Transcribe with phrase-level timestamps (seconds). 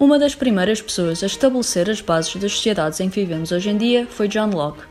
[0.00, 3.76] Uma das primeiras pessoas a estabelecer as bases das sociedades em que vivemos hoje em
[3.76, 4.82] dia foi John Locke.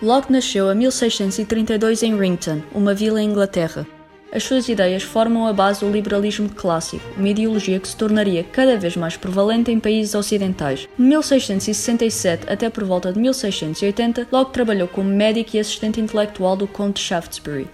[0.00, 3.86] Locke nasceu em 1632 em Rington, uma vila em Inglaterra.
[4.32, 8.78] As suas ideias formam a base do liberalismo clássico, uma ideologia que se tornaria cada
[8.78, 10.88] vez mais prevalente em países ocidentais.
[10.98, 16.66] De 1667 até por volta de 1680, Locke trabalhou como médico e assistente intelectual do
[16.66, 17.68] Conde de Shaftesbury.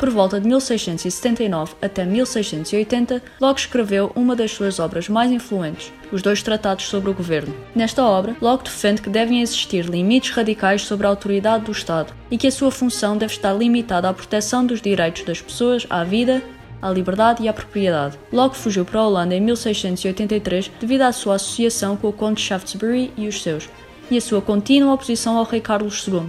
[0.00, 6.22] Por volta de 1679 até 1680, Locke escreveu uma das suas obras mais influentes, os
[6.22, 7.54] dois tratados sobre o governo.
[7.74, 12.38] Nesta obra, Locke defende que devem existir limites radicais sobre a autoridade do Estado e
[12.38, 16.42] que a sua função deve estar limitada à proteção dos direitos das pessoas à vida,
[16.80, 18.18] à liberdade e à propriedade.
[18.32, 23.12] Locke fugiu para a Holanda em 1683 devido à sua associação com o Conde Shaftesbury
[23.18, 23.68] e os seus,
[24.10, 26.22] e a sua contínua oposição ao rei Carlos II.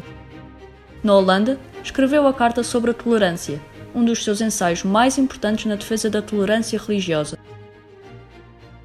[1.02, 3.62] Na Holanda, escreveu a Carta sobre a Tolerância,
[3.94, 7.38] um dos seus ensaios mais importantes na defesa da tolerância religiosa.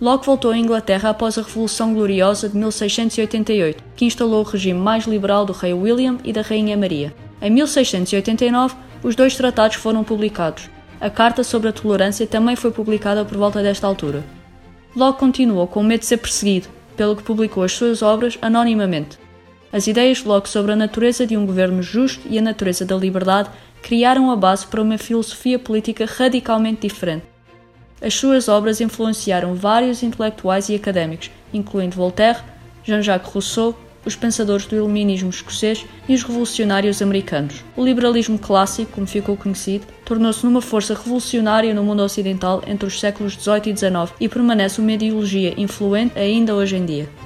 [0.01, 5.07] Locke voltou à Inglaterra após a Revolução Gloriosa de 1688, que instalou o regime mais
[5.07, 7.15] liberal do rei William e da rainha Maria.
[7.41, 10.69] Em 1689, os dois tratados foram publicados.
[11.01, 14.23] A Carta sobre a Tolerância também foi publicada por volta desta altura.
[14.95, 19.19] Locke continuou com medo de ser perseguido, pelo que publicou as suas obras anonimamente.
[19.77, 22.97] As ideias de Locke sobre a natureza de um governo justo e a natureza da
[22.97, 23.51] liberdade
[23.83, 27.27] criaram a base para uma filosofia política radicalmente diferente.
[28.01, 32.39] As suas obras influenciaram vários intelectuais e académicos, incluindo Voltaire,
[32.85, 37.63] Jean-Jacques Rousseau, os pensadores do iluminismo escocês e os revolucionários americanos.
[37.77, 42.99] O liberalismo clássico, como ficou conhecido, tornou-se numa força revolucionária no mundo ocidental entre os
[42.99, 47.26] séculos XVIII e XIX e permanece uma ideologia influente ainda hoje em dia.